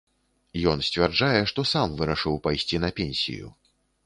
[0.71, 3.55] Ён сцвярджае, што сам вырашыў пайсці на пенсію.